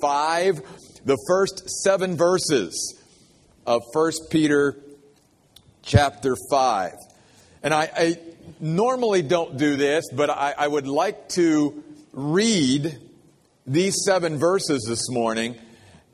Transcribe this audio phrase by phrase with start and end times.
[0.00, 2.98] 5, the first seven verses
[3.66, 4.78] of 1 Peter
[5.82, 6.92] chapter 5.
[7.62, 8.18] And I, I
[8.60, 11.84] normally don't do this, but I, I would like to
[12.14, 12.98] read
[13.66, 15.54] these seven verses this morning.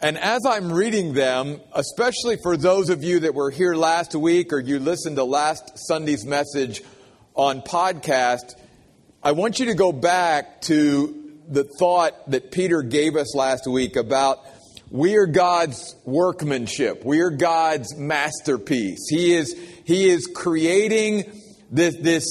[0.00, 4.52] And as I'm reading them, especially for those of you that were here last week
[4.52, 6.82] or you listened to last Sunday's message
[7.36, 8.52] on podcast,
[9.22, 11.19] I want you to go back to
[11.50, 14.38] the thought that Peter gave us last week about
[14.90, 17.04] we are God's workmanship.
[17.04, 19.08] We are God's masterpiece.
[19.08, 21.30] He is, he is creating
[21.70, 22.24] this, this,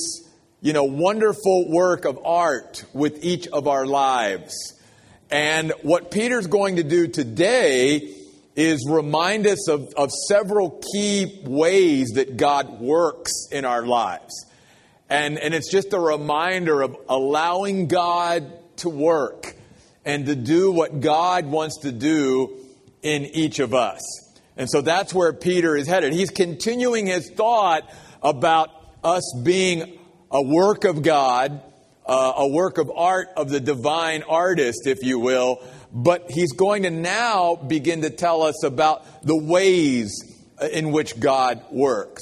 [0.61, 4.53] you know, wonderful work of art with each of our lives.
[5.29, 8.15] And what Peter's going to do today
[8.55, 14.45] is remind us of, of several key ways that God works in our lives.
[15.09, 19.55] And, and it's just a reminder of allowing God to work
[20.05, 22.57] and to do what God wants to do
[23.01, 24.01] in each of us.
[24.57, 26.13] And so that's where Peter is headed.
[26.13, 27.89] He's continuing his thought
[28.21, 28.69] about
[29.03, 29.97] us being
[30.31, 31.61] a work of God,
[32.05, 35.63] uh, a work of art of the divine artist, if you will.
[35.93, 40.11] But he's going to now begin to tell us about the ways
[40.71, 42.21] in which God works.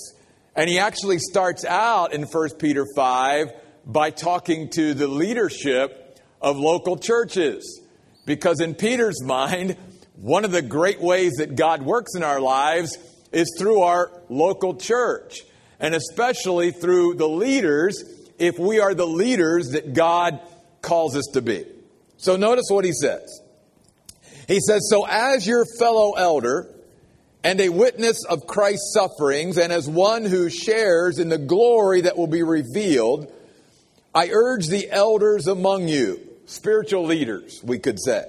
[0.56, 3.52] And he actually starts out in 1 Peter 5
[3.86, 6.07] by talking to the leadership
[6.42, 7.82] of local churches.
[8.26, 9.78] Because in Peter's mind,
[10.16, 12.98] one of the great ways that God works in our lives
[13.32, 15.44] is through our local church,
[15.80, 18.04] and especially through the leaders,
[18.40, 20.40] if we are the leaders that God
[20.82, 21.66] calls us to be.
[22.18, 23.42] So notice what he says.
[24.48, 26.68] He says, So as your fellow elder
[27.44, 32.18] and a witness of Christ's sufferings, and as one who shares in the glory that
[32.18, 33.32] will be revealed,
[34.16, 38.26] I urge the elders among you spiritual leaders, we could say.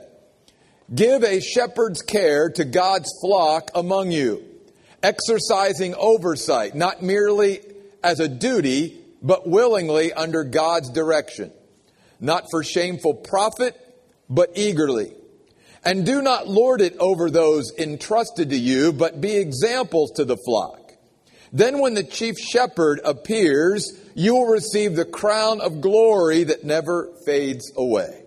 [0.94, 4.44] Give a shepherd's care to God's flock among you,
[5.02, 7.60] exercising oversight, not merely
[8.02, 11.53] as a duty, but willingly under God's direction,
[12.20, 13.75] not for shameful profit,
[14.28, 15.12] but eagerly.
[15.84, 20.37] And do not lord it over those entrusted to you, but be examples to the
[20.37, 20.93] flock.
[21.53, 27.09] Then, when the chief shepherd appears, you will receive the crown of glory that never
[27.25, 28.25] fades away.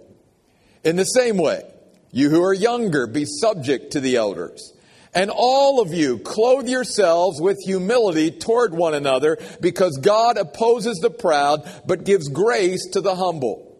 [0.86, 1.70] In the same way,
[2.14, 4.72] you who are younger, be subject to the elders.
[5.14, 11.10] And all of you, clothe yourselves with humility toward one another, because God opposes the
[11.10, 13.78] proud, but gives grace to the humble.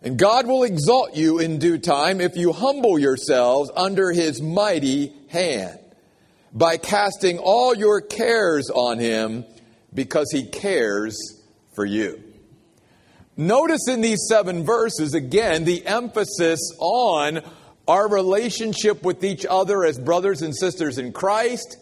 [0.00, 5.12] And God will exalt you in due time if you humble yourselves under his mighty
[5.28, 5.78] hand
[6.50, 9.44] by casting all your cares on him
[9.92, 11.41] because he cares
[11.74, 12.22] for you.
[13.36, 17.40] Notice in these seven verses, again, the emphasis on
[17.88, 21.78] our relationship with each other as brothers and sisters in Christ,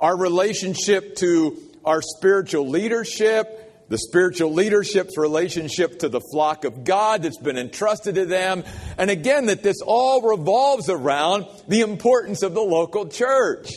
[0.00, 7.22] our relationship to our spiritual leadership, the spiritual leadership's relationship to the flock of God
[7.22, 8.64] that's been entrusted to them.
[8.96, 13.70] And again, that this all revolves around the importance of the local church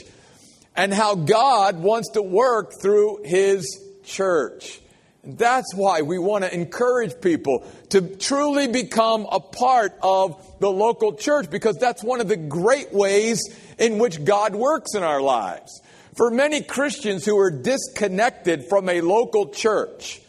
[0.75, 4.79] and how God wants to work through His church.
[5.25, 11.13] That's why we want to encourage people to truly become a part of the local
[11.13, 13.41] church because that's one of the great ways
[13.79, 15.81] in which God works in our lives.
[16.15, 20.21] For many Christians who are disconnected from a local church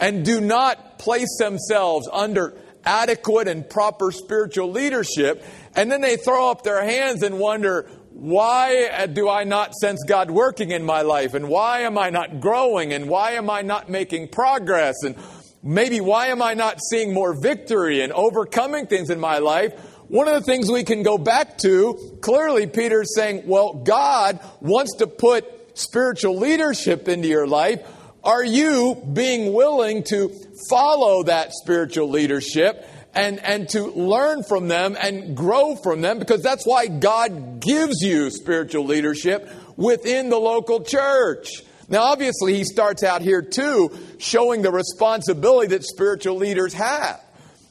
[0.00, 5.44] and do not place themselves under adequate and proper spiritual leadership,
[5.76, 10.04] and then they throw up their hands and wonder, why uh, do I not sense
[10.06, 11.34] God working in my life?
[11.34, 12.92] And why am I not growing?
[12.92, 15.02] And why am I not making progress?
[15.02, 15.16] And
[15.64, 19.72] maybe why am I not seeing more victory and overcoming things in my life?
[20.06, 24.98] One of the things we can go back to, clearly, Peter's saying, well, God wants
[24.98, 27.80] to put spiritual leadership into your life.
[28.22, 30.30] Are you being willing to
[30.70, 36.42] follow that spiritual leadership and, and to learn from them and grow from them because
[36.42, 41.62] that's why God gives you spiritual leadership within the local church.
[41.88, 47.20] Now, obviously, he starts out here too, showing the responsibility that spiritual leaders have.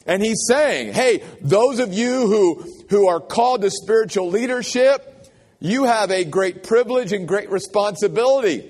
[0.06, 5.10] And he's saying, hey, those of you who, who are called to spiritual leadership,
[5.60, 8.70] you have a great privilege and great responsibility.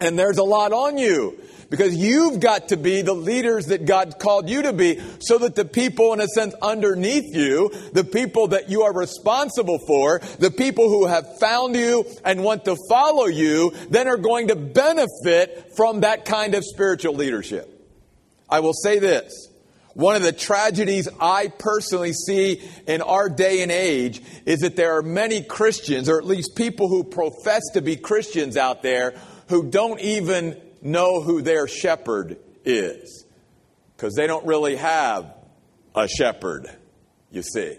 [0.00, 1.38] And there's a lot on you.
[1.70, 5.54] Because you've got to be the leaders that God called you to be so that
[5.54, 10.50] the people, in a sense, underneath you, the people that you are responsible for, the
[10.50, 15.72] people who have found you and want to follow you, then are going to benefit
[15.76, 17.68] from that kind of spiritual leadership.
[18.48, 19.48] I will say this.
[19.92, 24.96] One of the tragedies I personally see in our day and age is that there
[24.96, 29.68] are many Christians, or at least people who profess to be Christians out there, who
[29.68, 33.24] don't even know who their shepherd is.
[33.96, 35.34] Because they don't really have
[35.94, 36.70] a shepherd,
[37.30, 37.76] you see.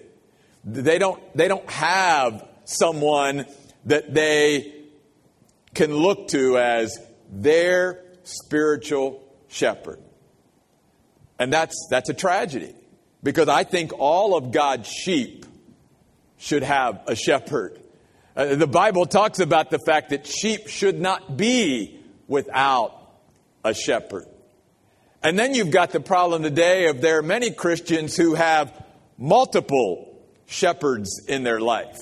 [0.65, 3.45] They don't, they don't have someone
[3.85, 4.73] that they
[5.73, 6.97] can look to as
[7.31, 9.99] their spiritual shepherd.
[11.39, 12.75] And that's, that's a tragedy
[13.23, 15.45] because I think all of God's sheep
[16.37, 17.79] should have a shepherd.
[18.35, 21.98] Uh, the Bible talks about the fact that sheep should not be
[22.29, 22.95] without
[23.65, 24.25] a shepherd.
[25.21, 28.71] And then you've got the problem today of there are many Christians who have
[29.17, 31.99] multiple shepherds in their life.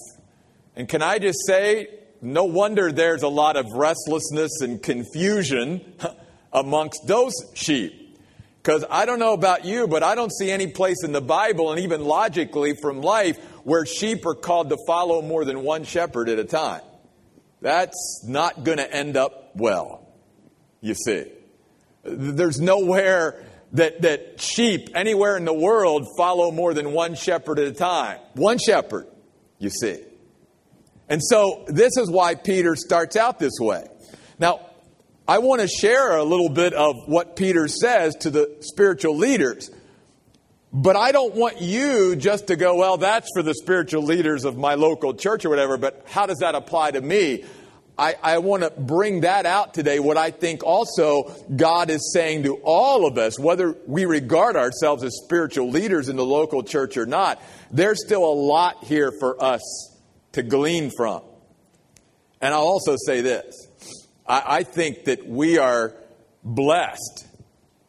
[0.75, 1.89] And can I just say,
[2.21, 5.81] no wonder there's a lot of restlessness and confusion
[6.53, 8.03] amongst those sheep.
[8.61, 11.71] Because I don't know about you, but I don't see any place in the Bible
[11.71, 16.29] and even logically from life where sheep are called to follow more than one shepherd
[16.29, 16.81] at a time.
[17.61, 20.06] That's not going to end up well,
[20.81, 21.25] you see.
[22.03, 27.67] There's nowhere that, that sheep anywhere in the world follow more than one shepherd at
[27.67, 28.19] a time.
[28.33, 29.07] One shepherd,
[29.59, 29.99] you see.
[31.09, 33.87] And so this is why Peter starts out this way.
[34.39, 34.61] Now,
[35.27, 39.69] I want to share a little bit of what Peter says to the spiritual leaders.
[40.71, 44.57] But I don't want you just to go, well, that's for the spiritual leaders of
[44.57, 47.45] my local church or whatever, but how does that apply to me?
[47.99, 52.43] I, I want to bring that out today, what I think also God is saying
[52.43, 56.95] to all of us, whether we regard ourselves as spiritual leaders in the local church
[56.97, 57.41] or not,
[57.71, 59.61] there's still a lot here for us
[60.33, 61.23] to glean from.
[62.39, 63.67] And I'll also say this
[64.27, 65.95] I, I think that we are
[66.43, 67.25] blessed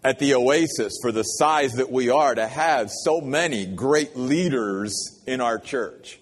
[0.03, 5.21] at the Oasis for the size that we are to have so many great leaders
[5.27, 6.19] in our church.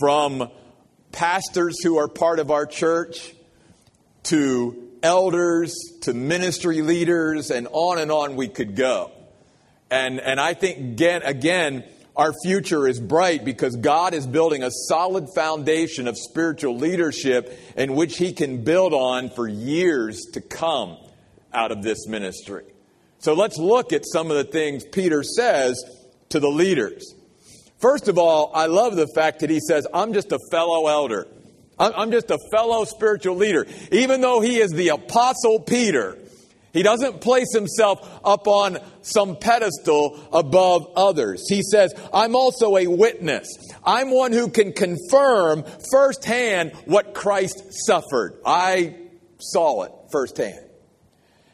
[0.00, 0.50] From
[1.14, 3.32] pastors who are part of our church
[4.24, 9.12] to elders to ministry leaders and on and on we could go.
[9.90, 11.84] And, and I think, again, again,
[12.16, 17.94] our future is bright because God is building a solid foundation of spiritual leadership in
[17.94, 20.96] which He can build on for years to come
[21.52, 22.64] out of this ministry.
[23.18, 25.82] So let's look at some of the things Peter says
[26.30, 27.14] to the leaders.
[27.80, 31.26] First of all, I love the fact that he says, I'm just a fellow elder.
[31.78, 33.66] I'm just a fellow spiritual leader.
[33.90, 36.16] Even though he is the apostle Peter,
[36.72, 41.48] he doesn't place himself up on some pedestal above others.
[41.48, 43.48] He says, I'm also a witness.
[43.84, 48.40] I'm one who can confirm firsthand what Christ suffered.
[48.46, 48.96] I
[49.38, 50.60] saw it firsthand.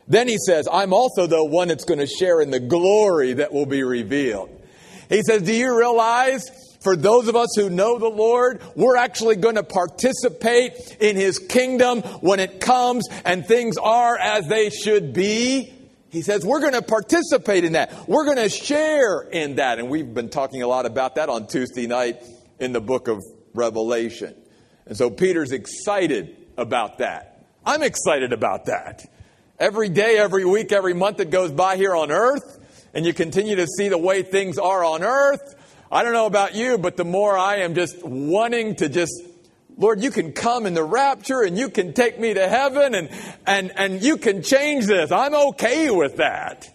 [0.07, 3.53] Then he says, I'm also the one that's going to share in the glory that
[3.53, 4.60] will be revealed.
[5.11, 6.49] He says, Do you realize
[6.81, 11.39] for those of us who know the Lord, we're actually going to participate in His
[11.39, 15.75] kingdom when it comes and things are as they should be.
[16.09, 18.09] He says we're going to participate in that.
[18.09, 19.79] We're going to share in that.
[19.79, 22.23] And we've been talking a lot about that on Tuesday night
[22.59, 23.23] in the book of
[23.55, 24.35] Revelation.
[24.87, 27.45] And so Peter's excited about that.
[27.65, 29.09] I'm excited about that.
[29.59, 32.60] Every day, every week, every month that goes by here on earth,
[32.95, 35.55] and you continue to see the way things are on earth,
[35.93, 39.13] I don't know about you, but the more I am just wanting to just,
[39.77, 43.11] Lord, you can come in the rapture and you can take me to heaven and,
[43.47, 45.11] and, and you can change this.
[45.11, 46.73] I'm okay with that.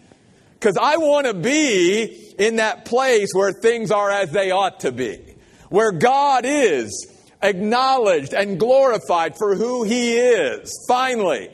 [0.54, 4.92] Because I want to be in that place where things are as they ought to
[4.92, 5.20] be,
[5.70, 7.08] where God is
[7.42, 11.52] acknowledged and glorified for who He is, finally.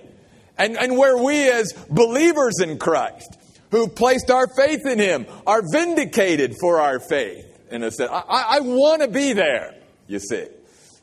[0.58, 3.38] And, and where we as believers in Christ,
[3.72, 8.12] who placed our faith in Him, are vindicated for our faith in a sense.
[8.12, 9.76] I, I want to be there,
[10.08, 10.46] you see.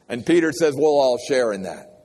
[0.09, 2.05] And Peter says, we'll all share in that.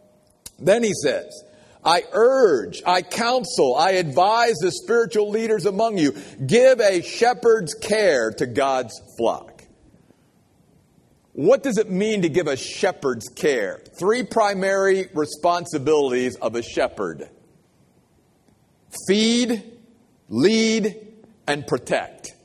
[0.59, 1.43] Then he says,
[1.83, 6.15] I urge, I counsel, I advise the spiritual leaders among you,
[6.45, 9.63] give a shepherd's care to God's flock.
[11.33, 13.81] What does it mean to give a shepherd's care?
[13.99, 17.27] Three primary responsibilities of a shepherd
[19.07, 19.72] feed,
[20.33, 20.95] lead,
[21.47, 22.35] and protect.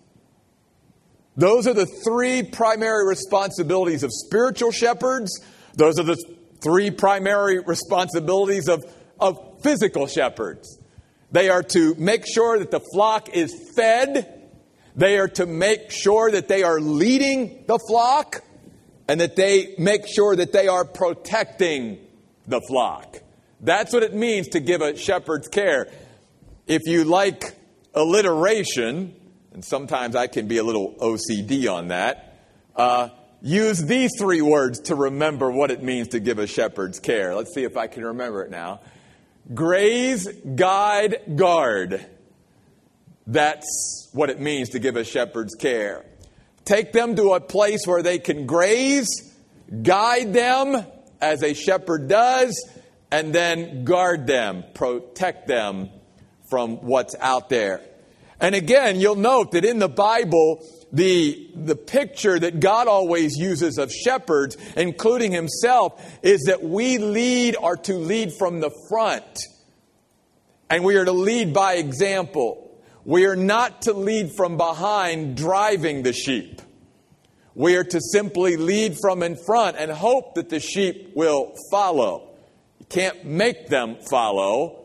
[1.36, 5.40] Those are the three primary responsibilities of spiritual shepherds.
[5.74, 6.22] Those are the
[6.60, 8.84] three primary responsibilities of,
[9.18, 10.78] of physical shepherds.
[11.32, 14.50] They are to make sure that the flock is fed.
[14.94, 18.42] They are to make sure that they are leading the flock
[19.06, 21.98] and that they make sure that they are protecting
[22.46, 23.16] the flock.
[23.60, 25.88] That's what it means to give a shepherd's care.
[26.66, 27.57] If you like
[27.94, 29.14] alliteration,
[29.52, 32.40] and sometimes I can be a little OCD on that,
[32.76, 33.08] uh,
[33.42, 37.34] use these three words to remember what it means to give a shepherd's care.
[37.34, 38.80] Let's see if I can remember it now.
[39.54, 42.04] Graze, guide, guard.
[43.26, 46.04] That's what it means to give a shepherd's care.
[46.64, 49.08] Take them to a place where they can graze,
[49.82, 50.84] guide them
[51.20, 52.68] as a shepherd does,
[53.10, 55.90] and then guard them, protect them
[56.48, 57.80] from what's out there.
[58.40, 63.78] And again, you'll note that in the Bible, the, the picture that God always uses
[63.78, 69.40] of shepherds, including himself, is that we lead are to lead from the front.
[70.70, 72.80] And we are to lead by example.
[73.04, 76.62] We are not to lead from behind driving the sheep.
[77.54, 82.36] We are to simply lead from in front and hope that the sheep will follow.
[82.78, 84.77] You can't make them follow,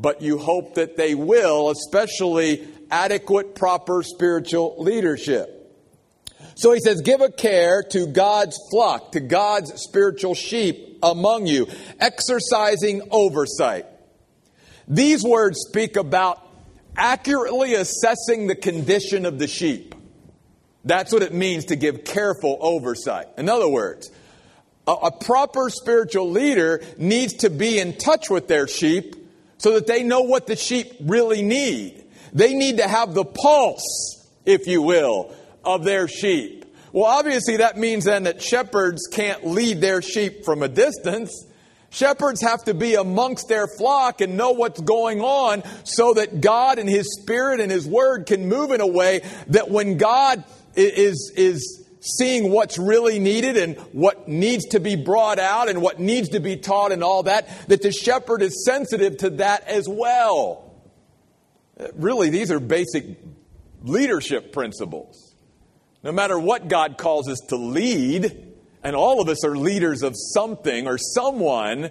[0.00, 5.56] but you hope that they will, especially adequate, proper spiritual leadership.
[6.56, 11.66] So he says, give a care to God's flock, to God's spiritual sheep among you,
[11.98, 13.86] exercising oversight.
[14.88, 16.46] These words speak about
[16.96, 19.94] accurately assessing the condition of the sheep.
[20.84, 23.26] That's what it means to give careful oversight.
[23.36, 24.10] In other words,
[24.86, 29.14] a, a, proper spiritual leader needs to be in touch with their sheep
[29.60, 32.02] so that they know what the sheep really need.
[32.32, 36.64] They need to have the pulse, if you will, of their sheep.
[36.92, 41.44] Well, obviously, that means then that shepherds can't lead their sheep from a distance.
[41.90, 46.78] Shepherds have to be amongst their flock and know what's going on so that God
[46.78, 50.42] and His Spirit and His Word can move in a way that when God
[50.74, 56.00] is, is seeing what's really needed and what needs to be brought out and what
[56.00, 59.88] needs to be taught and all that, that the shepherd is sensitive to that as
[59.88, 60.74] well.
[61.94, 63.18] Really, these are basic
[63.82, 65.34] leadership principles.
[66.02, 70.14] No matter what God calls us to lead, and all of us are leaders of
[70.16, 71.90] something or someone,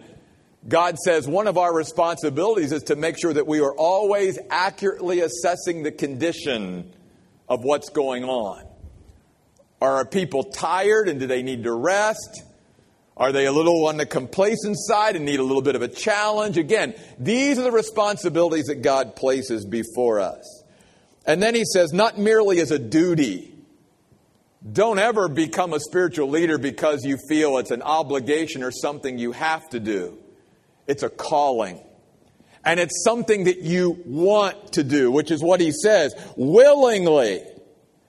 [0.68, 5.22] God says one of our responsibilities is to make sure that we are always accurately
[5.22, 6.94] assessing the condition
[7.48, 8.69] of what's going on.
[9.82, 12.44] Are people tired and do they need to rest?
[13.16, 15.88] Are they a little on the complacent side and need a little bit of a
[15.88, 16.58] challenge?
[16.58, 20.64] Again, these are the responsibilities that God places before us.
[21.26, 23.54] And then he says, not merely as a duty.
[24.72, 29.34] Don't ever become a spiritual leader because you feel it's an obligation or something you
[29.34, 30.18] have to do.
[30.88, 31.80] It's a calling.
[32.66, 37.42] And it's something that you want to do, which is what he says willingly,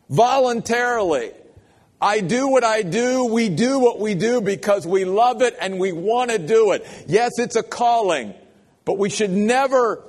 [0.08, 1.32] voluntarily.
[2.00, 3.26] I do what I do.
[3.26, 6.86] We do what we do because we love it and we want to do it.
[7.06, 8.34] Yes, it's a calling,
[8.84, 10.02] but we should never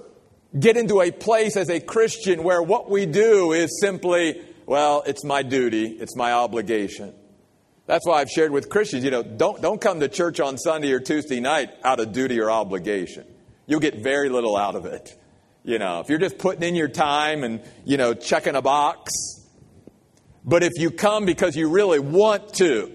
[0.57, 5.23] get into a place as a Christian where what we do is simply, well, it's
[5.25, 7.13] my duty, it's my obligation.
[7.87, 10.93] That's why I've shared with Christians, you know, don't, don't come to church on Sunday
[10.93, 13.25] or Tuesday night out of duty or obligation.
[13.67, 15.17] You'll get very little out of it.
[15.63, 19.11] You know, if you're just putting in your time and, you know, checking a box,
[20.43, 22.91] but if you come because you really want to,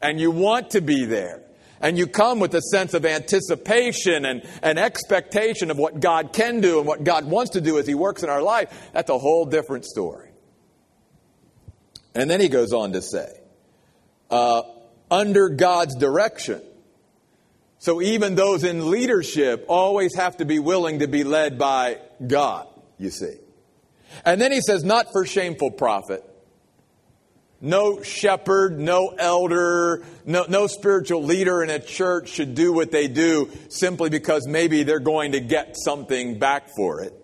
[0.00, 1.42] and you want to be there,
[1.80, 6.60] and you come with a sense of anticipation and an expectation of what God can
[6.60, 9.18] do and what God wants to do as He works in our life, that's a
[9.18, 10.32] whole different story.
[12.14, 13.28] And then he goes on to say,
[14.30, 14.62] uh,
[15.10, 16.62] under God's direction.
[17.78, 22.68] So even those in leadership always have to be willing to be led by God,
[22.98, 23.36] you see.
[24.24, 26.22] And then he says, not for shameful profit.
[27.64, 33.06] No shepherd, no elder, no, no spiritual leader in a church should do what they
[33.06, 37.14] do simply because maybe they're going to get something back for it.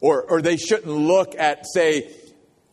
[0.00, 2.12] Or, or they shouldn't look at, say,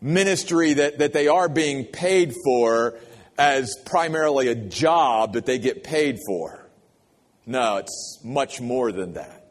[0.02, 2.98] ministry that, that they are being paid for
[3.38, 6.68] as primarily a job that they get paid for.
[7.46, 9.46] No, it's much more than that.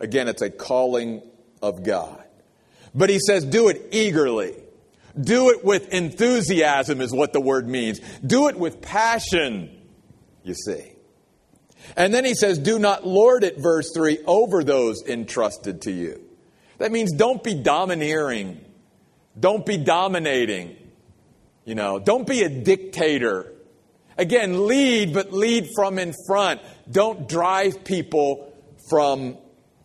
[0.00, 1.20] Again, it's a calling
[1.60, 2.24] of God.
[2.94, 4.54] But he says, do it eagerly.
[5.20, 8.00] Do it with enthusiasm, is what the word means.
[8.24, 9.70] Do it with passion,
[10.42, 10.92] you see.
[11.96, 16.20] And then he says, Do not lord it, verse 3, over those entrusted to you.
[16.78, 18.60] That means don't be domineering.
[19.38, 20.76] Don't be dominating.
[21.64, 23.52] You know, don't be a dictator.
[24.16, 26.60] Again, lead, but lead from in front.
[26.90, 28.52] Don't drive people
[28.90, 29.38] from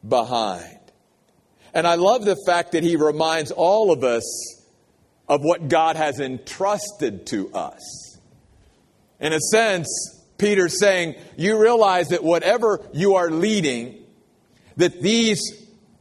[0.07, 0.79] behind.
[1.73, 4.58] And I love the fact that he reminds all of us
[5.29, 8.17] of what God has entrusted to us.
[9.19, 9.87] In a sense,
[10.37, 14.03] Peter's saying, you realize that whatever you are leading,
[14.77, 15.39] that these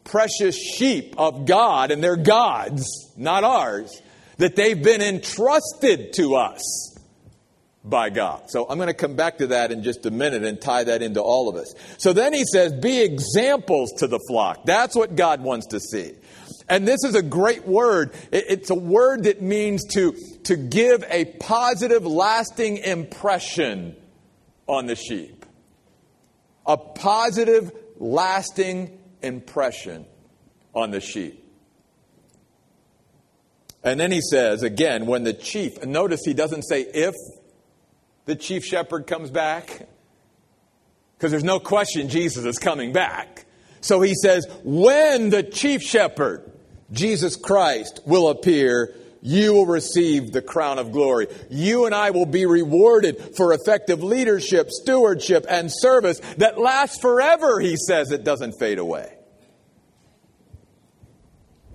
[0.04, 4.00] precious sheep of God, and they're God's, not ours,
[4.38, 6.96] that they've been entrusted to us
[7.84, 8.50] by God.
[8.50, 11.02] So I'm going to come back to that in just a minute and tie that
[11.02, 11.74] into all of us.
[11.98, 14.64] So then he says, be examples to the flock.
[14.64, 16.12] That's what God wants to see.
[16.68, 18.12] And this is a great word.
[18.30, 20.12] It's a word that means to,
[20.44, 23.96] to give a positive, lasting impression
[24.66, 25.46] on the sheep.
[26.66, 30.04] A positive, lasting impression
[30.74, 31.44] on the sheep.
[33.82, 37.14] And then he says, again, when the chief, notice he doesn't say if
[38.26, 39.88] the chief shepherd comes back,
[41.16, 43.46] because there's no question Jesus is coming back.
[43.80, 46.52] So he says, when the chief shepherd,
[46.90, 51.26] Jesus Christ, will appear, you will receive the crown of glory.
[51.50, 57.60] You and I will be rewarded for effective leadership, stewardship, and service that lasts forever,
[57.60, 58.10] he says.
[58.10, 59.12] It doesn't fade away.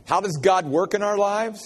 [0.06, 1.62] How does God work in our lives?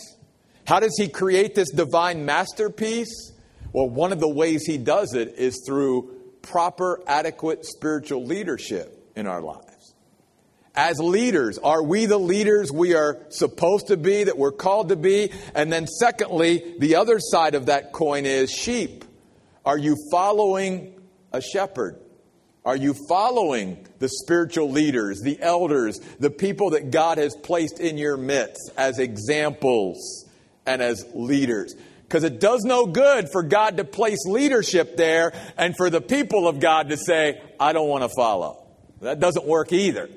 [0.66, 3.32] How does He create this divine masterpiece?
[3.72, 9.28] Well, one of the ways He does it is through proper, adequate spiritual leadership in
[9.28, 9.67] our lives.
[10.78, 14.96] As leaders, are we the leaders we are supposed to be, that we're called to
[14.96, 15.32] be?
[15.56, 19.04] And then, secondly, the other side of that coin is sheep.
[19.66, 20.94] Are you following
[21.34, 22.00] a shepherd?
[22.64, 27.98] Are you following the spiritual leaders, the elders, the people that God has placed in
[27.98, 30.30] your midst as examples
[30.68, 31.74] and as leaders?
[32.04, 36.48] Because it does no good for God to place leadership there and for the people
[36.48, 38.64] of God to say, I don't want to follow.
[39.02, 40.08] That doesn't work either.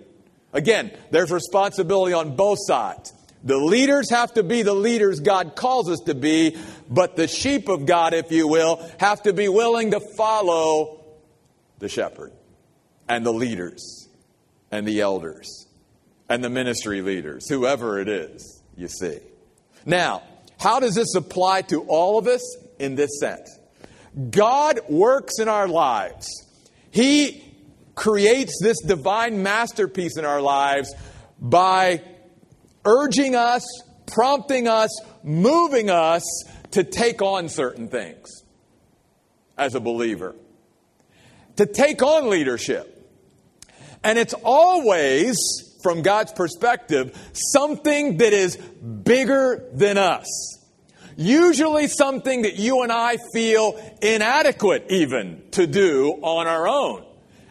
[0.52, 3.12] Again, there's responsibility on both sides.
[3.42, 6.57] The leaders have to be the leaders God calls us to be,
[6.88, 11.04] but the sheep of God, if you will, have to be willing to follow
[11.78, 12.33] the shepherd
[13.09, 14.09] and the leaders
[14.71, 15.66] and the elders
[16.28, 19.19] and the ministry leaders, whoever it is, you see.
[19.87, 20.23] Now,
[20.59, 22.42] how does this apply to all of us?
[22.78, 23.59] In this sense
[24.30, 26.28] God works in our lives.
[26.90, 27.50] He
[27.95, 30.95] creates this divine masterpiece in our lives
[31.41, 32.03] by
[32.85, 33.65] urging us,
[34.07, 34.91] prompting us,
[35.23, 36.25] moving us
[36.73, 38.29] to take on certain things
[39.59, 40.35] as a believer,
[41.57, 42.97] to take on leadership.
[44.03, 45.37] And it's always,
[45.83, 50.26] from God's perspective, something that is bigger than us.
[51.17, 57.05] Usually something that you and I feel inadequate even to do on our own.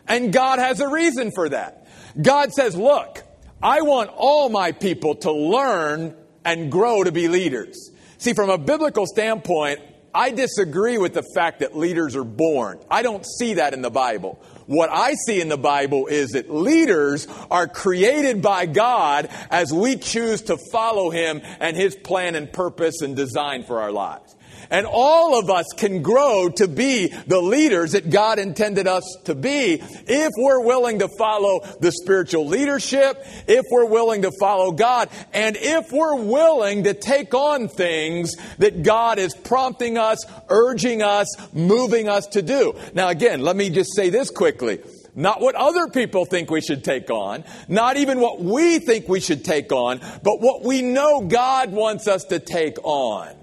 [0.10, 1.88] And God has a reason for that.
[2.22, 3.24] God says, look,
[3.62, 7.92] I want all my people to learn and grow to be leaders.
[8.18, 9.80] See, from a biblical standpoint,
[10.14, 12.80] I disagree with the fact that leaders are born.
[12.90, 14.42] I don't see that in the Bible.
[14.66, 19.98] What I see in the Bible is that leaders are created by God as we
[19.98, 24.36] choose to follow Him and His plan and purpose and design for our lives.
[24.72, 29.34] And all of us can grow to be the leaders that God intended us to
[29.34, 35.10] be if we're willing to follow the spiritual leadership, if we're willing to follow God,
[35.34, 41.28] and if we're willing to take on things that God is prompting us, urging us,
[41.54, 42.76] moving us to do.
[42.94, 44.80] Now again, let me just say this quickly.
[45.16, 49.20] Not what other people think we should take on, not even what we think we
[49.20, 53.39] should take on, but what we know God wants us to take on.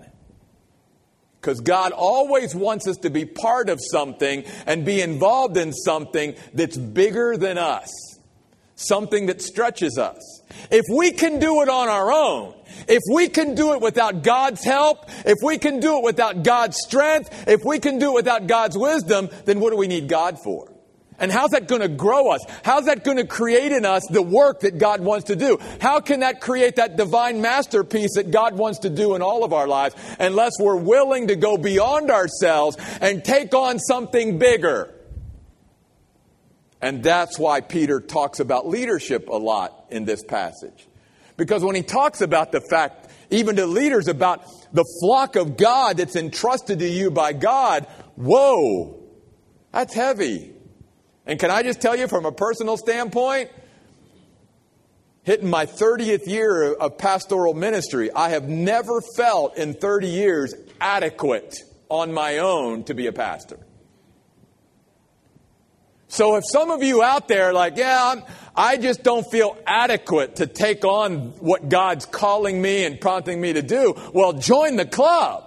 [1.47, 6.35] Because God always wants us to be part of something and be involved in something
[6.53, 7.89] that's bigger than us,
[8.75, 10.43] something that stretches us.
[10.73, 12.53] If we can do it on our own,
[12.89, 16.79] if we can do it without God's help, if we can do it without God's
[16.79, 20.41] strength, if we can do it without God's wisdom, then what do we need God
[20.43, 20.76] for?
[21.19, 22.41] And how's that going to grow us?
[22.63, 25.59] How's that going to create in us the work that God wants to do?
[25.81, 29.53] How can that create that divine masterpiece that God wants to do in all of
[29.53, 34.93] our lives unless we're willing to go beyond ourselves and take on something bigger?
[36.83, 40.87] And that's why Peter talks about leadership a lot in this passage.
[41.37, 45.97] Because when he talks about the fact, even to leaders, about the flock of God
[45.97, 49.03] that's entrusted to you by God, whoa,
[49.73, 50.53] that's heavy.
[51.27, 53.51] And can I just tell you from a personal standpoint,
[55.25, 61.57] hitting my 30th year of pastoral ministry, I have never felt in 30 years adequate
[61.89, 63.59] on my own to be a pastor.
[66.09, 68.23] So if some of you out there like, yeah, I'm,
[68.55, 73.53] I just don't feel adequate to take on what God's calling me and prompting me
[73.55, 75.46] to do, well, join the club.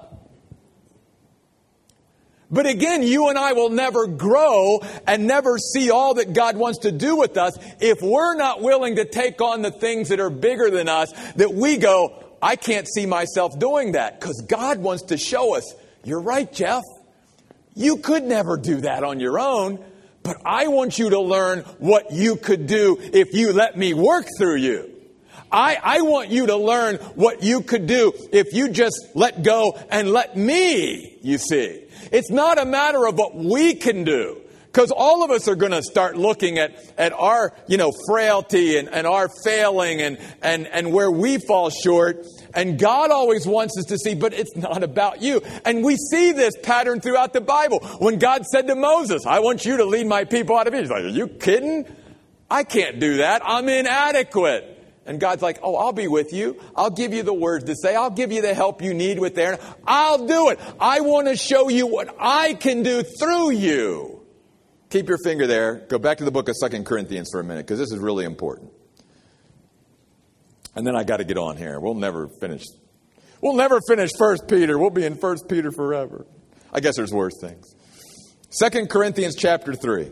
[2.51, 6.79] But again, you and I will never grow and never see all that God wants
[6.79, 10.31] to do with us if we're not willing to take on the things that are
[10.31, 15.03] bigger than us that we go, I can't see myself doing that because God wants
[15.03, 16.83] to show us, you're right, Jeff.
[17.75, 19.83] You could never do that on your own,
[20.23, 24.25] but I want you to learn what you could do if you let me work
[24.37, 24.89] through you.
[25.51, 29.79] I, I want you to learn what you could do if you just let go
[29.89, 31.85] and let me, you see.
[32.11, 34.41] It's not a matter of what we can do.
[34.71, 38.77] Because all of us are going to start looking at, at our, you know, frailty
[38.77, 42.23] and, and our failing and, and, and where we fall short.
[42.53, 45.41] And God always wants us to see, but it's not about you.
[45.65, 47.79] And we see this pattern throughout the Bible.
[47.97, 50.83] When God said to Moses, I want you to lead my people out of Egypt.
[50.83, 51.85] He's like, are you kidding?
[52.51, 53.41] I can't do that.
[53.43, 54.78] I'm inadequate.
[55.05, 56.61] And God's like, Oh, I'll be with you.
[56.75, 57.95] I'll give you the words to say.
[57.95, 59.59] I'll give you the help you need with there.
[59.85, 60.59] I'll do it.
[60.79, 64.19] I want to show you what I can do through you.
[64.89, 65.85] Keep your finger there.
[65.87, 68.25] Go back to the book of Second Corinthians for a minute because this is really
[68.25, 68.71] important.
[70.75, 71.79] And then I got to get on here.
[71.79, 72.63] We'll never finish.
[73.41, 74.77] We'll never finish First Peter.
[74.77, 76.25] We'll be in First Peter forever.
[76.71, 77.75] I guess there's worse things.
[78.49, 80.11] Second Corinthians chapter 3.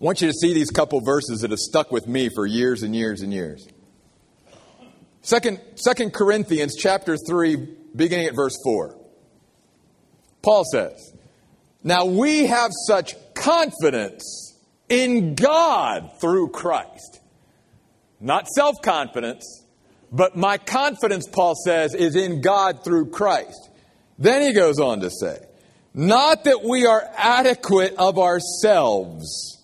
[0.00, 2.82] I want you to see these couple verses that have stuck with me for years
[2.82, 3.68] and years and years.
[5.20, 8.96] Second, Second Corinthians chapter 3, beginning at verse 4.
[10.40, 11.12] Paul says,
[11.84, 14.56] Now we have such confidence
[14.88, 17.20] in God through Christ.
[18.20, 19.66] Not self confidence,
[20.10, 23.68] but my confidence, Paul says, is in God through Christ.
[24.18, 25.44] Then he goes on to say,
[25.92, 29.58] Not that we are adequate of ourselves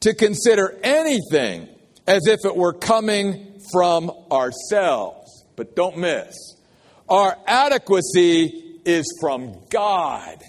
[0.00, 1.68] to consider anything
[2.06, 5.44] as if it were coming from ourselves.
[5.56, 6.34] But don't miss,
[7.08, 10.42] our adequacy is from God.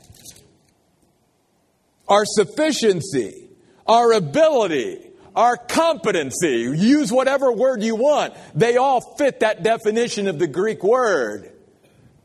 [2.07, 3.49] Our sufficiency,
[3.87, 10.39] our ability, our competency, use whatever word you want, they all fit that definition of
[10.39, 11.50] the Greek word.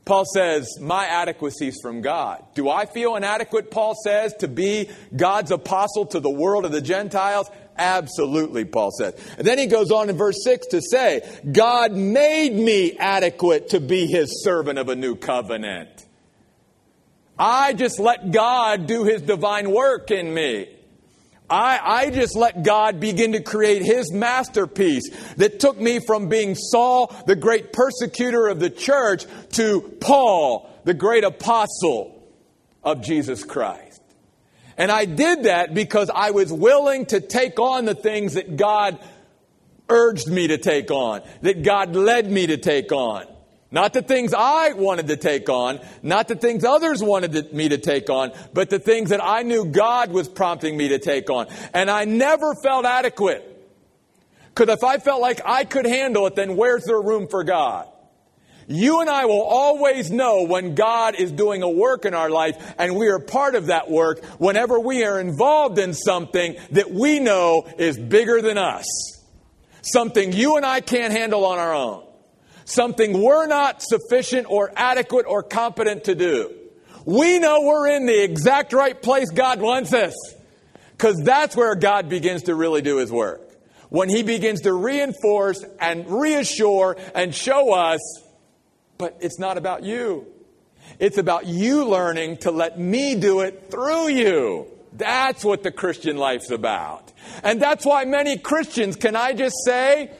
[0.07, 2.43] Paul says, My adequacy is from God.
[2.55, 6.81] Do I feel inadequate, Paul says, to be God's apostle to the world of the
[6.81, 7.51] Gentiles?
[7.77, 9.15] Absolutely, Paul says.
[9.37, 13.81] And then he goes on in verse 6 to say, God made me adequate to
[13.81, 16.07] be his servant of a new covenant.
[17.37, 20.69] I just let God do his divine work in me.
[21.49, 26.55] I, I just let God begin to create His masterpiece that took me from being
[26.55, 32.29] Saul, the great persecutor of the church, to Paul, the great apostle
[32.83, 34.03] of Jesus Christ.
[34.77, 38.99] And I did that because I was willing to take on the things that God
[39.89, 43.27] urged me to take on, that God led me to take on.
[43.71, 47.69] Not the things I wanted to take on, not the things others wanted to, me
[47.69, 51.31] to take on, but the things that I knew God was prompting me to take
[51.31, 51.49] on.
[51.75, 53.53] And I never felt adequate.
[54.55, 57.89] Because if I felt like I could handle it, then where's there room for God?
[58.69, 62.75] You and I will always know when God is doing a work in our life
[62.79, 67.21] and we are part of that work whenever we are involved in something that we
[67.21, 68.87] know is bigger than us.
[69.83, 72.06] Something you and I can't handle on our own
[72.67, 76.55] something we're not sufficient or adequate or competent to do.
[77.07, 80.15] We know we're in the exact right place God wants us.
[80.97, 83.43] Because that's where God begins to really do his work.
[83.91, 88.01] When he begins to reinforce and reassure and show us,
[88.97, 90.27] but it's not about you.
[90.99, 94.67] It's about you learning to let me do it through you.
[94.95, 97.13] That's what the Christian life's about.
[97.45, 100.11] And that's why many Christians, can I just say,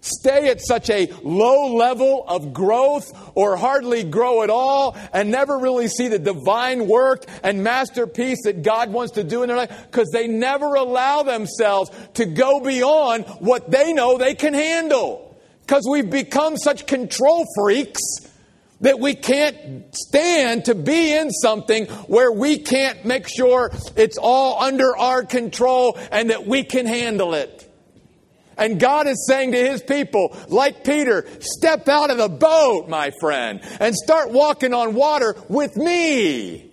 [0.00, 5.58] stay at such a low level of growth or hardly grow at all and never
[5.58, 9.86] really see the divine work and masterpiece that God wants to do in their life
[9.90, 15.26] because they never allow themselves to go beyond what they know they can handle.
[15.62, 18.00] Because we've become such control freaks
[18.80, 24.62] that we can't stand to be in something where we can't make sure it's all
[24.62, 27.59] under our control and that we can handle it.
[28.60, 33.10] And God is saying to his people, like Peter, step out of the boat, my
[33.18, 36.70] friend, and start walking on water with me.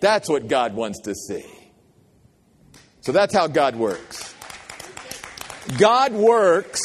[0.00, 1.46] That's what God wants to see.
[3.00, 4.34] So that's how God works.
[5.78, 6.80] God works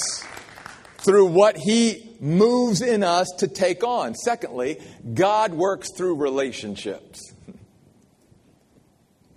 [1.00, 4.16] through what he moves in us to take on.
[4.16, 4.82] Secondly,
[5.14, 7.25] God works through relationships.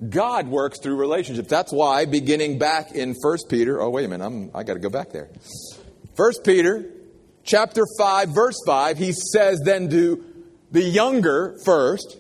[0.06, 1.48] God works through relationships.
[1.48, 4.80] That's why, beginning back in 1 Peter, oh, wait a minute, I'm, I got to
[4.80, 5.28] go back there.
[6.14, 6.88] 1 Peter
[7.42, 10.24] chapter 5, verse 5, he says then to
[10.70, 12.16] the younger first,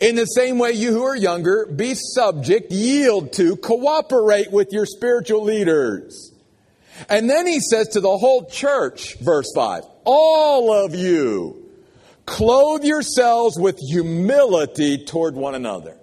[0.00, 4.86] In the same way, you who are younger, be subject, yield to, cooperate with your
[4.86, 6.32] spiritual leaders.
[7.10, 11.70] And then he says to the whole church, verse 5, all of you,
[12.24, 15.98] clothe yourselves with humility toward one another.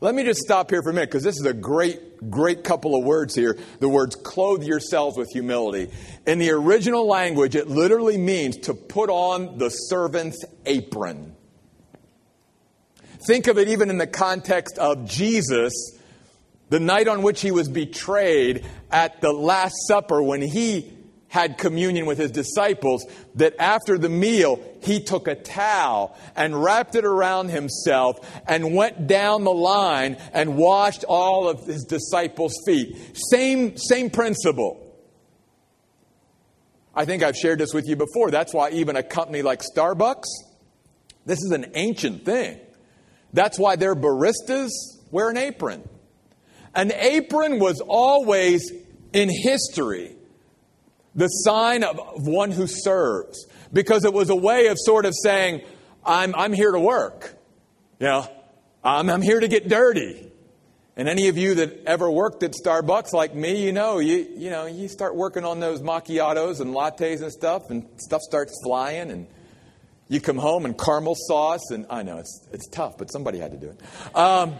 [0.00, 2.98] Let me just stop here for a minute because this is a great, great couple
[2.98, 3.56] of words here.
[3.80, 5.90] The words clothe yourselves with humility.
[6.26, 11.34] In the original language, it literally means to put on the servant's apron.
[13.26, 15.72] Think of it even in the context of Jesus,
[16.68, 20.92] the night on which he was betrayed at the Last Supper when he
[21.28, 26.94] had communion with his disciples that after the meal, he took a towel and wrapped
[26.94, 32.96] it around himself and went down the line and washed all of his disciples' feet.
[33.30, 34.82] Same, same principle.
[36.94, 38.30] I think I've shared this with you before.
[38.30, 40.24] That's why even a company like Starbucks,
[41.26, 42.58] this is an ancient thing.
[43.32, 44.70] That's why their baristas
[45.10, 45.86] wear an apron.
[46.74, 48.72] An apron was always
[49.12, 50.15] in history
[51.16, 55.62] the sign of one who serves because it was a way of sort of saying,
[56.04, 57.34] I'm, I'm here to work.
[57.98, 58.30] You know,
[58.84, 60.30] I'm, I'm here to get dirty.
[60.98, 64.50] And any of you that ever worked at Starbucks like me, you know, you, you
[64.50, 69.10] know, you start working on those macchiatos and lattes and stuff, and stuff starts flying,
[69.10, 69.26] and
[70.08, 73.52] you come home and caramel sauce, and I know it's, it's tough, but somebody had
[73.52, 74.16] to do it.
[74.16, 74.54] Um,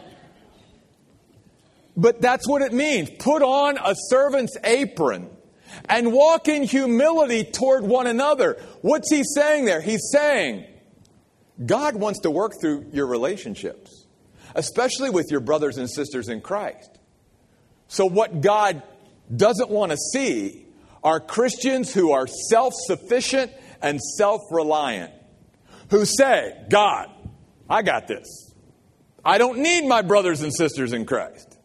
[1.97, 3.09] but that's what it means.
[3.19, 5.31] Put on a servant's apron
[5.89, 8.61] and walk in humility toward one another.
[8.83, 9.81] What's he saying there?
[9.81, 10.67] He's saying,
[11.65, 14.07] God wants to work through your relationships,
[14.55, 16.99] especially with your brothers and sisters in Christ.
[17.89, 18.83] So, what God
[19.35, 20.67] doesn't want to see
[21.03, 25.13] are Christians who are self sufficient and self reliant,
[25.91, 27.11] who say, God,
[27.71, 28.53] I got this.
[29.25, 31.59] I don't need my brothers and sisters in Christ.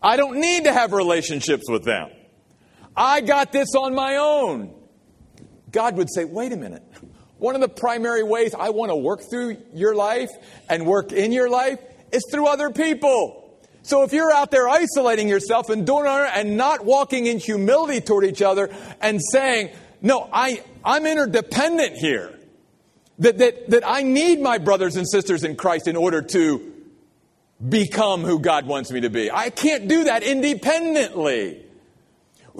[0.00, 2.10] I don't need to have relationships with them.
[2.96, 4.74] I got this on my own.
[5.70, 6.82] God would say, wait a minute.
[7.38, 10.30] One of the primary ways I want to work through your life
[10.68, 11.80] and work in your life
[12.12, 13.38] is through other people.
[13.82, 18.24] So if you're out there isolating yourself and doing and not walking in humility toward
[18.24, 22.38] each other and saying, no, I, I'm interdependent here.
[23.18, 26.72] That, that, that I need my brothers and sisters in Christ in order to
[27.68, 29.30] become who God wants me to be.
[29.30, 31.64] I can't do that independently.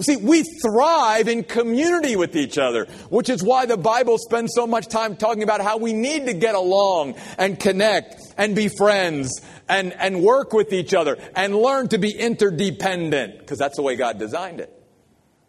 [0.01, 4.65] See, we thrive in community with each other, which is why the Bible spends so
[4.65, 9.39] much time talking about how we need to get along and connect and be friends
[9.69, 13.95] and, and work with each other and learn to be interdependent, because that's the way
[13.95, 14.73] God designed it.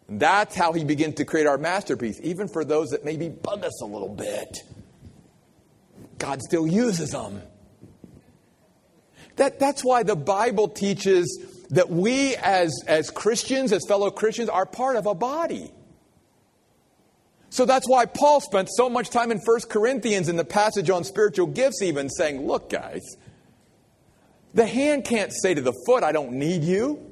[0.07, 3.65] And that's how He begins to create our masterpiece, even for those that maybe bug
[3.65, 4.59] us a little bit.
[6.19, 7.41] God still uses them.
[9.37, 14.65] That, that's why the Bible teaches that we as, as Christians, as fellow Christians, are
[14.65, 15.71] part of a body.
[17.49, 21.03] So that's why Paul spent so much time in 1 Corinthians in the passage on
[21.03, 23.01] spiritual gifts, even saying, Look, guys,
[24.53, 27.11] the hand can't say to the foot, I don't need you.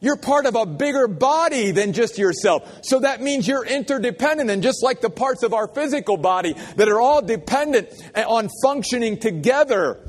[0.00, 2.80] You're part of a bigger body than just yourself.
[2.82, 4.48] So that means you're interdependent.
[4.48, 9.18] And just like the parts of our physical body that are all dependent on functioning
[9.18, 10.00] together,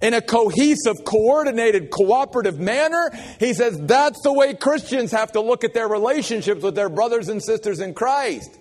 [0.00, 3.10] in a cohesive, coordinated, cooperative manner.
[3.38, 7.28] He says that's the way Christians have to look at their relationships with their brothers
[7.28, 8.58] and sisters in Christ.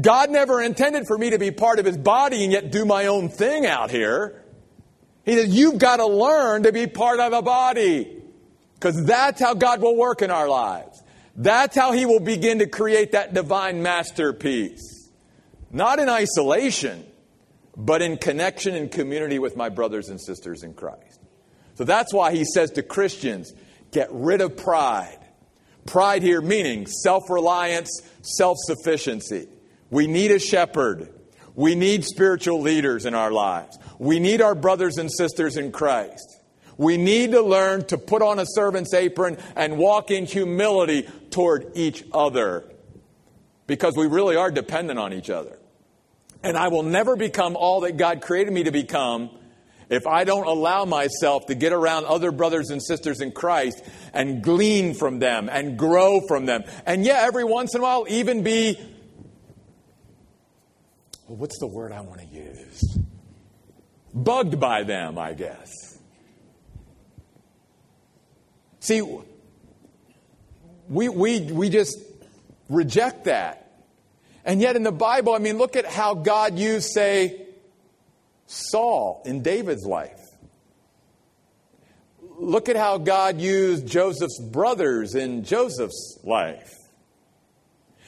[0.00, 3.06] God never intended for me to be part of his body and yet do my
[3.06, 4.44] own thing out here.
[5.24, 8.22] He says, You've got to learn to be part of a body
[8.74, 11.02] because that's how God will work in our lives.
[11.36, 15.08] That's how he will begin to create that divine masterpiece.
[15.70, 17.06] Not in isolation,
[17.78, 21.20] but in connection and community with my brothers and sisters in Christ.
[21.76, 23.52] So that's why he says to Christians,
[23.92, 25.18] get rid of pride.
[25.86, 29.46] Pride here meaning self reliance, self sufficiency.
[29.90, 31.08] We need a shepherd.
[31.54, 33.78] We need spiritual leaders in our lives.
[33.98, 36.40] We need our brothers and sisters in Christ.
[36.76, 41.72] We need to learn to put on a servant's apron and walk in humility toward
[41.74, 42.64] each other
[43.66, 45.58] because we really are dependent on each other.
[46.42, 49.30] And I will never become all that God created me to become
[49.90, 54.42] if I don't allow myself to get around other brothers and sisters in Christ and
[54.42, 56.64] glean from them and grow from them.
[56.86, 58.78] And yeah, every once in a while, even be,
[61.26, 62.98] well, what's the word I want to use?
[64.14, 65.72] Bugged by them, I guess.
[68.80, 69.02] See,
[70.88, 71.98] we, we, we just
[72.68, 73.67] reject that.
[74.48, 77.46] And yet in the Bible, I mean, look at how God used, say,
[78.46, 80.18] Saul in David's life.
[82.38, 86.72] look at how God used Joseph's brothers in Joseph's life.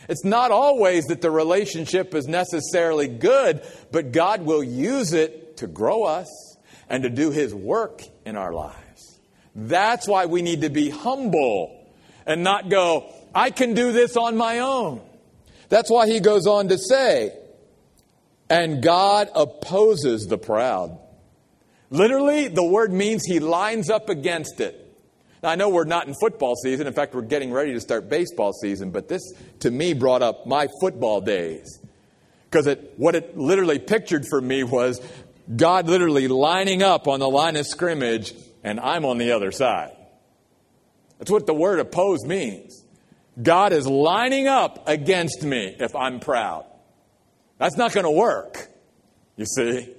[0.09, 5.67] It's not always that the relationship is necessarily good, but God will use it to
[5.67, 6.29] grow us
[6.89, 9.21] and to do His work in our lives.
[9.55, 11.87] That's why we need to be humble
[12.25, 15.03] and not go, I can do this on my own.
[15.71, 17.33] That's why he goes on to say,
[18.51, 20.99] and God opposes the proud.
[21.91, 24.77] Literally, the word means he lines up against it.
[25.43, 26.87] Now, I know we're not in football season.
[26.87, 29.23] In fact, we're getting ready to start baseball season, but this
[29.61, 31.81] to me brought up my football days.
[32.45, 35.01] Because it, what it literally pictured for me was
[35.55, 39.97] God literally lining up on the line of scrimmage, and I'm on the other side.
[41.19, 42.85] That's what the word oppose means.
[43.41, 46.67] God is lining up against me if I'm proud.
[47.59, 48.69] That's not going to work,
[49.37, 49.95] you see.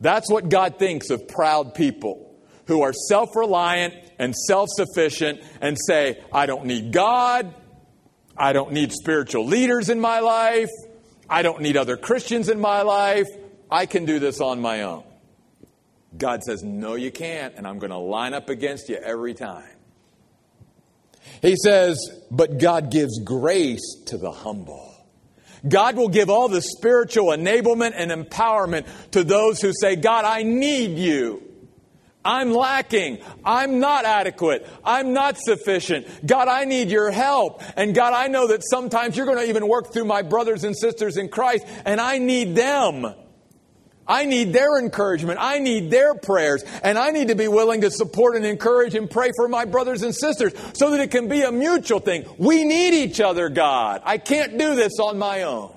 [0.00, 2.34] That's what God thinks of proud people
[2.66, 7.54] who are self reliant and self sufficient and say, I don't need God.
[8.36, 10.70] I don't need spiritual leaders in my life.
[11.28, 13.26] I don't need other Christians in my life.
[13.70, 15.04] I can do this on my own.
[16.16, 19.71] God says, No, you can't, and I'm going to line up against you every time.
[21.42, 21.98] He says,
[22.30, 24.88] But God gives grace to the humble.
[25.68, 30.42] God will give all the spiritual enablement and empowerment to those who say, God, I
[30.42, 31.42] need you.
[32.24, 33.18] I'm lacking.
[33.44, 34.66] I'm not adequate.
[34.84, 36.06] I'm not sufficient.
[36.26, 37.62] God, I need your help.
[37.76, 40.76] And God, I know that sometimes you're going to even work through my brothers and
[40.76, 43.12] sisters in Christ, and I need them.
[44.06, 45.38] I need their encouragement.
[45.40, 46.64] I need their prayers.
[46.82, 50.02] And I need to be willing to support and encourage and pray for my brothers
[50.02, 52.24] and sisters so that it can be a mutual thing.
[52.38, 54.02] We need each other, God.
[54.04, 55.72] I can't do this on my own.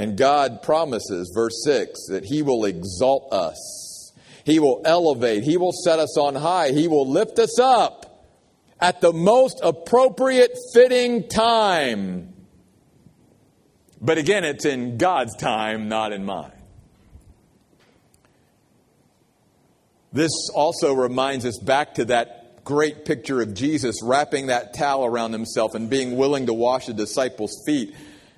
[0.00, 4.12] And God promises, verse 6, that He will exalt us.
[4.44, 5.42] He will elevate.
[5.42, 6.70] He will set us on high.
[6.70, 8.28] He will lift us up
[8.80, 12.32] at the most appropriate, fitting time.
[14.00, 16.52] But again, it's in God's time, not in mine.
[20.12, 25.32] This also reminds us back to that great picture of Jesus wrapping that towel around
[25.32, 27.94] himself and being willing to wash the disciples' feet.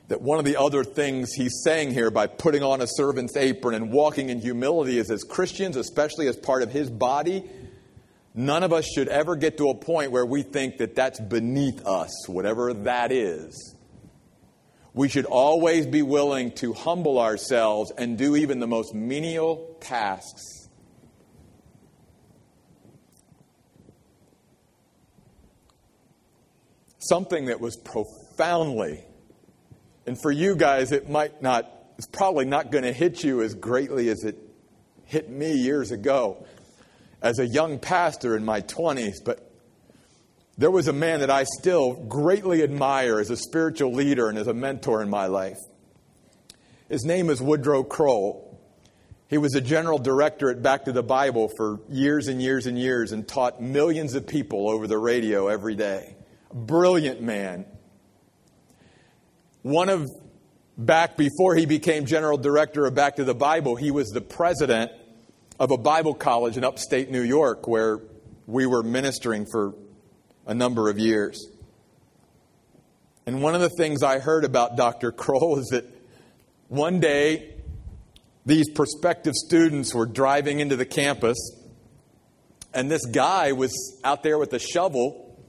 [0.08, 3.74] That one of the other things he's saying here by putting on a servant's apron
[3.74, 7.48] and walking in humility is as Christians, especially as part of his body,
[8.34, 11.86] none of us should ever get to a point where we think that that's beneath
[11.86, 13.76] us, whatever that is
[14.92, 20.68] we should always be willing to humble ourselves and do even the most menial tasks.
[26.98, 29.04] Something that was profoundly,
[30.06, 33.54] and for you guys, it might not, it's probably not going to hit you as
[33.54, 34.36] greatly as it
[35.06, 36.46] hit me years ago
[37.22, 39.49] as a young pastor in my 20s, but
[40.60, 44.46] there was a man that I still greatly admire as a spiritual leader and as
[44.46, 45.56] a mentor in my life.
[46.90, 48.60] His name is Woodrow Kroll.
[49.28, 52.78] He was a general director at Back to the Bible for years and years and
[52.78, 56.14] years and taught millions of people over the radio every day.
[56.52, 57.64] Brilliant man.
[59.62, 60.10] One of
[60.76, 64.92] back before he became general director of Back to the Bible, he was the president
[65.58, 68.00] of a Bible college in upstate New York where
[68.46, 69.72] we were ministering for
[70.50, 71.46] a number of years.
[73.24, 75.12] And one of the things I heard about Dr.
[75.22, 75.84] Kroll is that
[76.66, 77.54] one day
[78.44, 81.38] these prospective students were driving into the campus,
[82.74, 85.40] and this guy was out there with a shovel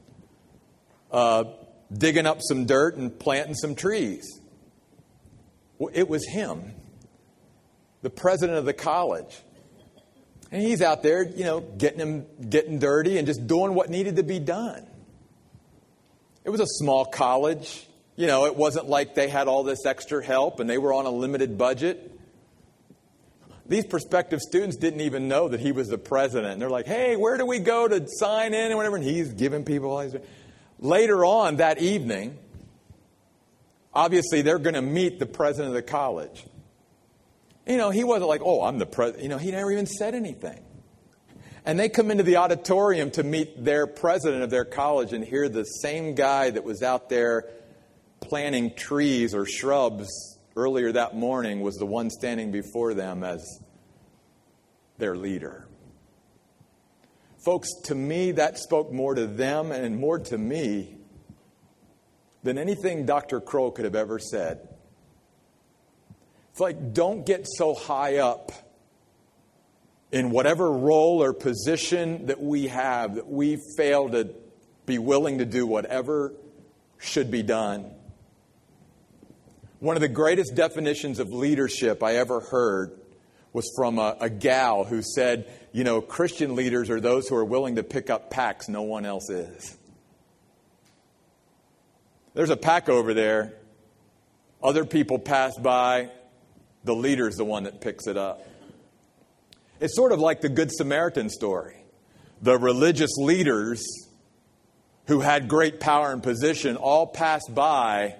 [1.11, 1.45] uh,
[1.91, 4.39] digging up some dirt and planting some trees.
[5.79, 6.75] Well, it was him,
[8.03, 9.35] the president of the college.
[10.51, 14.17] And he's out there, you know, getting him getting dirty and just doing what needed
[14.17, 14.85] to be done.
[16.43, 17.87] It was a small college.
[18.15, 21.05] You know, it wasn't like they had all this extra help and they were on
[21.05, 22.19] a limited budget.
[23.67, 26.53] These prospective students didn't even know that he was the president.
[26.53, 28.97] And they're like, hey, where do we go to sign in and whatever?
[28.97, 30.15] And he's giving people all these.
[30.79, 32.37] Later on that evening,
[33.93, 36.43] obviously they're going to meet the president of the college.
[37.67, 39.23] You know, he wasn't like, oh, I'm the president.
[39.23, 40.59] You know, he never even said anything.
[41.65, 45.47] And they come into the auditorium to meet their president of their college and hear
[45.47, 47.49] the same guy that was out there
[48.19, 50.07] planting trees or shrubs
[50.55, 53.59] earlier that morning was the one standing before them as
[54.97, 55.67] their leader.
[57.43, 60.95] Folks, to me, that spoke more to them and more to me
[62.43, 63.39] than anything Dr.
[63.39, 64.67] Kroll could have ever said.
[66.51, 68.51] It's like, don't get so high up
[70.11, 74.33] in whatever role or position that we have, that we fail to
[74.85, 76.33] be willing to do whatever
[76.99, 77.89] should be done.
[79.79, 82.99] One of the greatest definitions of leadership I ever heard
[83.53, 87.43] was from a, a, gal who said, you know, Christian leaders are those who are
[87.43, 89.77] willing to pick up packs no one else is.
[92.33, 93.53] There's a pack over there.
[94.63, 96.09] Other people pass by.
[96.83, 98.45] The leader's the one that picks it up.
[99.81, 101.75] It's sort of like the Good Samaritan story.
[102.39, 103.83] The religious leaders
[105.07, 108.15] who had great power and position all passed by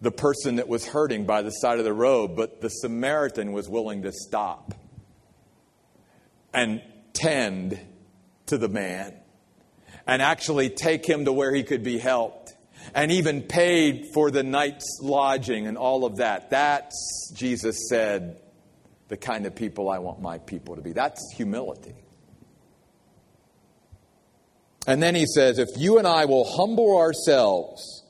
[0.00, 3.68] the person that was hurting by the side of the road, but the Samaritan was
[3.68, 4.72] willing to stop
[6.52, 6.80] and
[7.12, 7.80] tend
[8.46, 9.14] to the man
[10.06, 12.54] and actually take him to where he could be helped
[12.94, 16.50] and even paid for the night's lodging and all of that.
[16.50, 18.38] That's, Jesus said,
[19.08, 20.92] the kind of people I want my people to be.
[20.92, 21.94] That's humility.
[24.86, 28.02] And then he says, if you and I will humble ourselves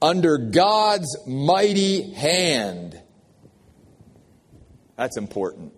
[0.00, 3.00] under God's mighty hand,
[4.96, 5.72] that's important.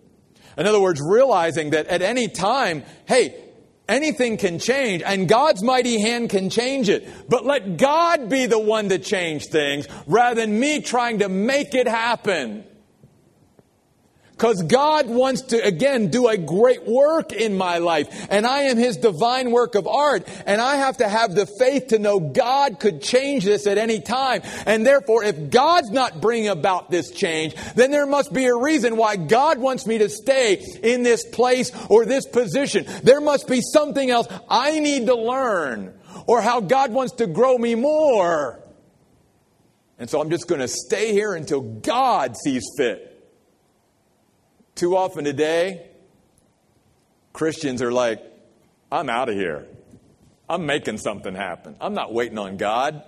[0.57, 3.35] In other words, realizing that at any time, hey,
[3.87, 7.07] anything can change and God's mighty hand can change it.
[7.29, 11.73] But let God be the one to change things rather than me trying to make
[11.73, 12.63] it happen.
[14.37, 18.27] Because God wants to, again, do a great work in my life.
[18.29, 20.27] And I am His divine work of art.
[20.45, 23.99] And I have to have the faith to know God could change this at any
[23.99, 24.43] time.
[24.67, 28.95] And therefore, if God's not bringing about this change, then there must be a reason
[28.95, 32.85] why God wants me to stay in this place or this position.
[33.01, 37.57] There must be something else I need to learn or how God wants to grow
[37.57, 38.61] me more.
[39.97, 43.16] And so I'm just going to stay here until God sees fit.
[44.77, 45.87] Too often today,
[47.33, 48.21] Christians are like,
[48.91, 49.65] I'm out of here.
[50.47, 51.75] I'm making something happen.
[51.81, 53.01] I'm not waiting on God.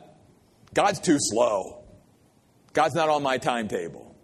[0.74, 1.84] God's too slow.
[2.74, 4.15] God's not on my timetable.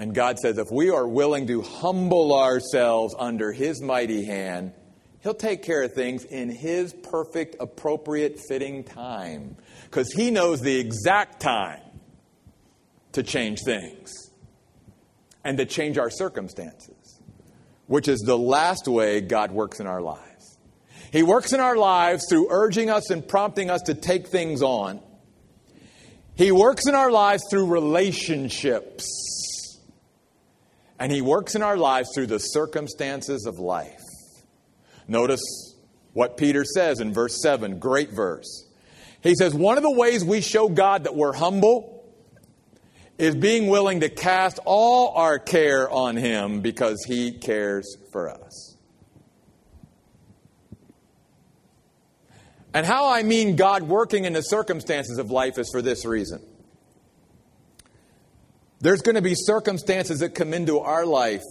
[0.00, 4.72] And God says if we are willing to humble ourselves under His mighty hand,
[5.20, 9.56] He'll take care of things in His perfect, appropriate, fitting time.
[9.84, 11.82] Because He knows the exact time
[13.12, 14.21] to change things
[15.44, 17.20] and to change our circumstances,
[17.86, 20.58] which is the last way God works in our lives.
[21.12, 25.00] He works in our lives through urging us and prompting us to take things on.
[26.34, 29.78] He works in our lives through relationships.
[30.98, 34.00] And He works in our lives through the circumstances of life.
[35.06, 35.42] Notice
[36.14, 38.66] what Peter says in verse 7, great verse.
[39.22, 41.91] He says, One of the ways we show God that we're humble
[43.22, 48.76] is being willing to cast all our care on Him because He cares for us.
[52.74, 56.44] And how I mean God working in the circumstances of life is for this reason.
[58.80, 61.44] There's going to be circumstances that come into our life,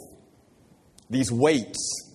[1.10, 2.12] these weights.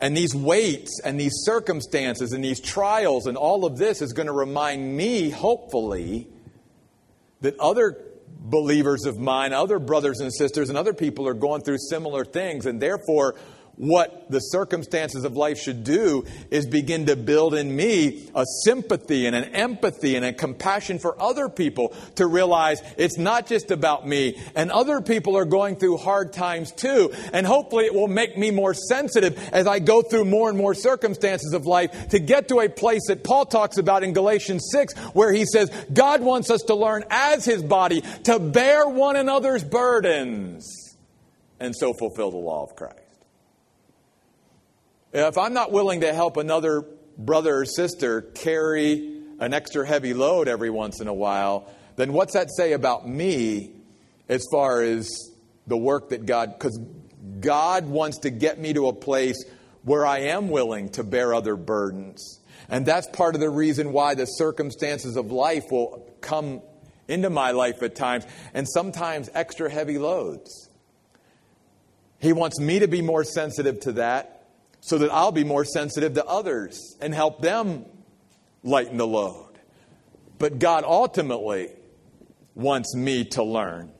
[0.00, 4.28] And these weights and these circumstances and these trials and all of this is going
[4.28, 6.31] to remind me, hopefully,
[7.42, 11.78] that other believers of mine, other brothers and sisters, and other people are going through
[11.78, 13.36] similar things, and therefore
[13.76, 19.26] what the circumstances of life should do is begin to build in me a sympathy
[19.26, 24.06] and an empathy and a compassion for other people to realize it's not just about
[24.06, 27.12] me and other people are going through hard times too.
[27.32, 30.74] And hopefully it will make me more sensitive as I go through more and more
[30.74, 34.94] circumstances of life to get to a place that Paul talks about in Galatians 6
[35.14, 39.64] where he says God wants us to learn as his body to bear one another's
[39.64, 40.96] burdens
[41.58, 43.01] and so fulfill the law of Christ.
[45.12, 46.86] If I'm not willing to help another
[47.18, 52.32] brother or sister carry an extra heavy load every once in a while, then what's
[52.32, 53.72] that say about me
[54.28, 55.10] as far as
[55.66, 56.80] the work that God, because
[57.40, 59.44] God wants to get me to a place
[59.82, 62.40] where I am willing to bear other burdens.
[62.70, 66.62] And that's part of the reason why the circumstances of life will come
[67.06, 70.70] into my life at times, and sometimes extra heavy loads.
[72.18, 74.41] He wants me to be more sensitive to that
[74.82, 77.86] so that I'll be more sensitive to others and help them
[78.64, 79.58] lighten the load.
[80.38, 81.70] But God ultimately
[82.56, 83.92] wants me to learn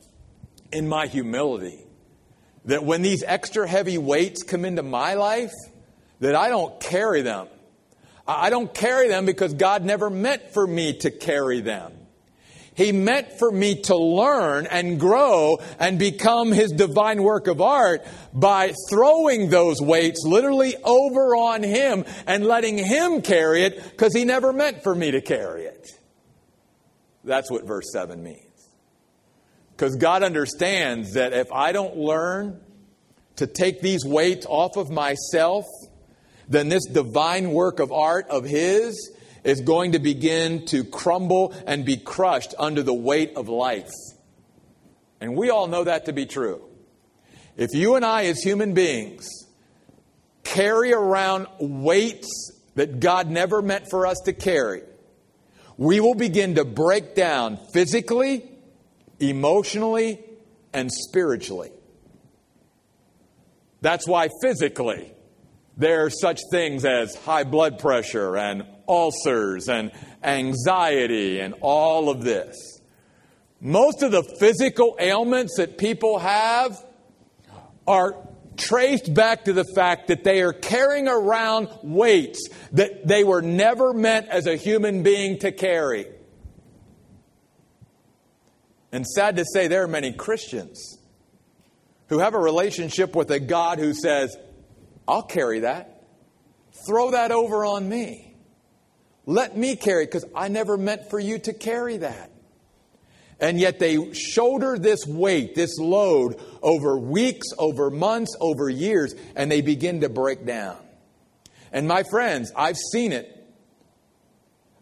[0.73, 1.79] in my humility
[2.65, 5.53] that when these extra heavy weights come into my life,
[6.19, 7.47] that I don't carry them.
[8.27, 11.93] I don't carry them because God never meant for me to carry them.
[12.75, 18.05] He meant for me to learn and grow and become His divine work of art
[18.33, 24.25] by throwing those weights literally over on Him and letting Him carry it because He
[24.25, 25.87] never meant for me to carry it.
[27.23, 28.39] That's what verse 7 means.
[29.75, 32.59] Because God understands that if I don't learn
[33.37, 35.65] to take these weights off of myself,
[36.47, 39.11] then this divine work of art of His
[39.43, 43.91] is going to begin to crumble and be crushed under the weight of life.
[45.19, 46.61] And we all know that to be true.
[47.55, 49.27] If you and I, as human beings,
[50.43, 54.81] carry around weights that God never meant for us to carry,
[55.77, 58.49] we will begin to break down physically,
[59.19, 60.19] emotionally,
[60.73, 61.71] and spiritually.
[63.81, 65.11] That's why physically,
[65.77, 69.91] there are such things as high blood pressure and ulcers and
[70.23, 72.81] anxiety and all of this.
[73.59, 76.83] Most of the physical ailments that people have
[77.87, 78.15] are
[78.57, 83.93] traced back to the fact that they are carrying around weights that they were never
[83.93, 86.07] meant as a human being to carry.
[88.91, 90.99] And sad to say, there are many Christians
[92.09, 94.37] who have a relationship with a God who says,
[95.07, 96.03] I'll carry that.
[96.87, 98.32] Throw that over on me.
[99.25, 102.29] Let me carry because I never meant for you to carry that.
[103.39, 109.51] And yet they shoulder this weight, this load over weeks, over months, over years, and
[109.51, 110.77] they begin to break down.
[111.71, 113.29] And my friends, I've seen it.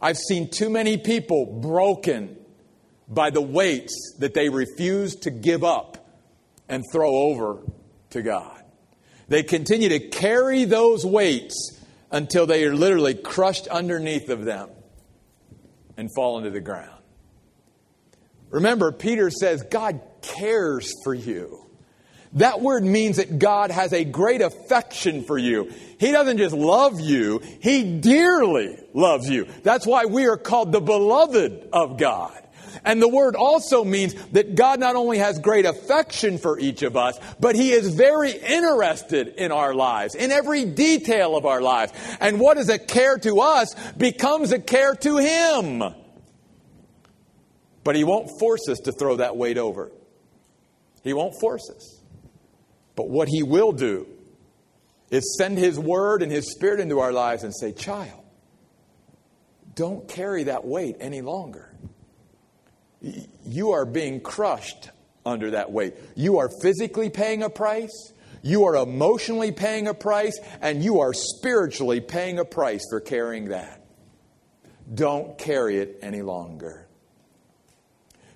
[0.01, 2.37] I've seen too many people broken
[3.07, 5.97] by the weights that they refuse to give up
[6.67, 7.59] and throw over
[8.11, 8.63] to God.
[9.27, 11.80] They continue to carry those weights
[12.11, 14.69] until they are literally crushed underneath of them
[15.97, 17.01] and fall into the ground.
[18.49, 21.65] Remember, Peter says God cares for you.
[22.33, 25.71] That word means that God has a great affection for you.
[25.99, 29.47] He doesn't just love you, He dearly loves you.
[29.63, 32.40] That's why we are called the beloved of God.
[32.83, 36.97] And the word also means that God not only has great affection for each of
[36.97, 41.93] us, but He is very interested in our lives, in every detail of our lives.
[42.19, 45.83] And what is a care to us becomes a care to Him.
[47.83, 49.91] But He won't force us to throw that weight over.
[51.03, 52.01] He won't force us.
[52.95, 54.07] But what He will do
[55.09, 58.23] is send His Word and His Spirit into our lives and say, Child,
[59.75, 61.73] don't carry that weight any longer
[63.01, 64.89] you are being crushed
[65.25, 65.95] under that weight.
[66.15, 71.13] You are physically paying a price, you are emotionally paying a price, and you are
[71.13, 73.85] spiritually paying a price for carrying that.
[74.93, 76.87] Don't carry it any longer.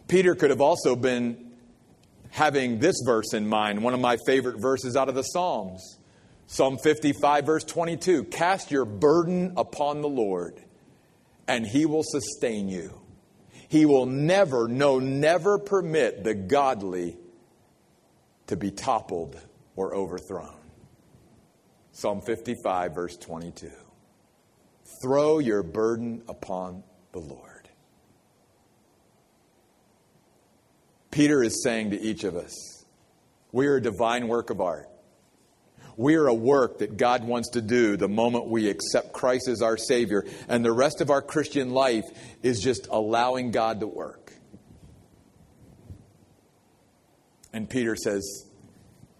[0.07, 1.51] Peter could have also been
[2.29, 5.99] having this verse in mind, one of my favorite verses out of the Psalms.
[6.47, 10.61] Psalm 55, verse 22 Cast your burden upon the Lord,
[11.47, 13.04] and he will sustain you.
[13.75, 17.17] He will never, no, never permit the godly
[18.47, 19.37] to be toppled
[19.75, 20.55] or overthrown.
[21.91, 23.69] Psalm 55, verse 22.
[25.01, 27.67] Throw your burden upon the Lord.
[31.11, 32.85] Peter is saying to each of us,
[33.51, 34.87] we are a divine work of art.
[35.97, 39.61] We are a work that God wants to do the moment we accept Christ as
[39.61, 40.25] our Savior.
[40.47, 42.03] And the rest of our Christian life
[42.43, 44.33] is just allowing God to work.
[47.53, 48.45] And Peter says,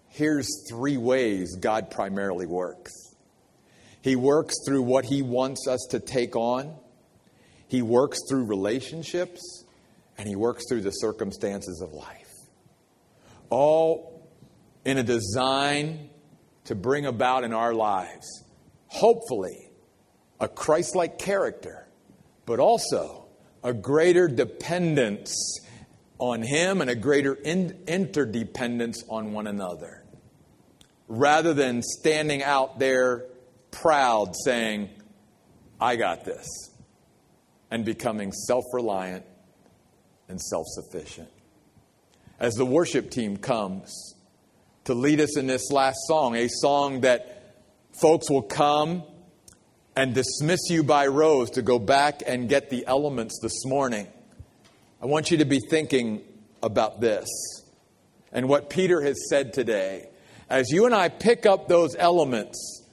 [0.08, 2.92] here's three ways God primarily works.
[4.02, 6.76] He works through what he wants us to take on,
[7.68, 9.64] he works through relationships,
[10.18, 12.28] and he works through the circumstances of life.
[13.48, 14.28] All
[14.84, 16.10] in a design
[16.66, 18.44] to bring about in our lives,
[18.88, 19.70] hopefully,
[20.40, 21.88] a Christ like character,
[22.44, 23.26] but also
[23.62, 25.60] a greater dependence
[26.18, 30.04] on Him and a greater in- interdependence on one another.
[31.08, 33.24] Rather than standing out there
[33.70, 34.90] proud saying,
[35.80, 36.48] I got this,
[37.70, 39.24] and becoming self reliant
[40.28, 41.28] and self sufficient.
[42.40, 44.15] As the worship team comes,
[44.86, 47.56] to lead us in this last song, a song that
[48.00, 49.02] folks will come
[49.96, 54.06] and dismiss you by rows to go back and get the elements this morning.
[55.02, 56.22] I want you to be thinking
[56.62, 57.26] about this
[58.30, 60.08] and what Peter has said today.
[60.48, 62.84] As you and I pick up those elements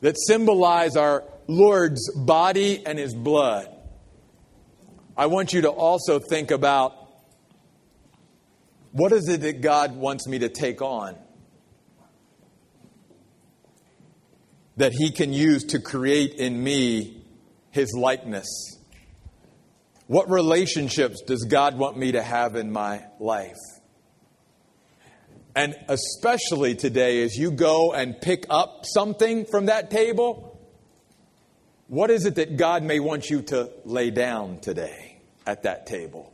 [0.00, 3.68] that symbolize our Lord's body and his blood,
[5.18, 6.94] I want you to also think about
[8.92, 11.18] what is it that God wants me to take on
[14.76, 17.22] that He can use to create in me
[17.70, 18.48] His likeness?
[20.06, 23.56] What relationships does God want me to have in my life?
[25.54, 30.58] And especially today, as you go and pick up something from that table,
[31.88, 36.32] what is it that God may want you to lay down today at that table?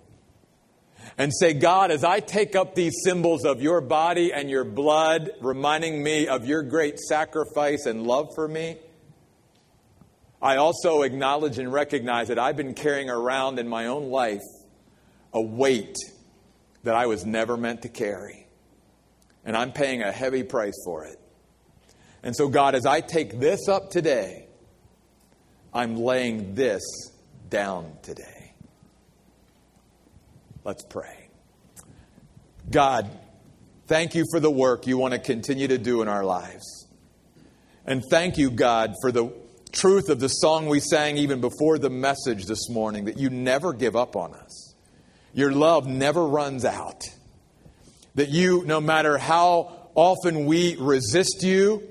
[1.16, 5.30] And say, God, as I take up these symbols of your body and your blood,
[5.40, 8.76] reminding me of your great sacrifice and love for me,
[10.40, 14.44] I also acknowledge and recognize that I've been carrying around in my own life
[15.32, 15.96] a weight
[16.84, 18.48] that I was never meant to carry
[19.44, 21.18] and I'm paying a heavy price for it.
[22.22, 24.46] And so, God, as I take this up today,
[25.72, 26.82] I'm laying this
[27.48, 28.37] down today.
[30.64, 31.28] Let's pray.
[32.70, 33.08] God,
[33.86, 36.86] thank you for the work you want to continue to do in our lives.
[37.86, 39.32] And thank you, God, for the
[39.72, 43.72] truth of the song we sang even before the message this morning that you never
[43.72, 44.74] give up on us.
[45.32, 47.04] Your love never runs out.
[48.14, 51.82] That you, no matter how often we resist you,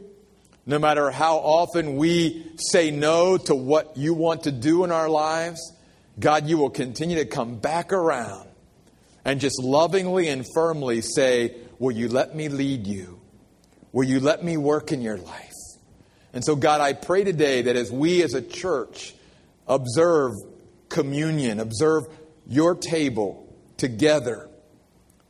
[0.65, 5.09] no matter how often we say no to what you want to do in our
[5.09, 5.73] lives,
[6.19, 8.46] God, you will continue to come back around
[9.27, 13.21] and just lovingly and firmly say, Will you let me lead you?
[13.91, 15.53] Will you let me work in your life?
[16.33, 19.13] And so, God, I pray today that as we as a church
[19.67, 20.31] observe
[20.89, 22.03] communion, observe
[22.47, 24.49] your table together,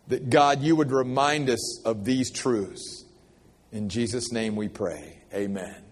[0.07, 3.03] that God, you would remind us of these truths.
[3.71, 5.19] In Jesus' name we pray.
[5.33, 5.86] Amen.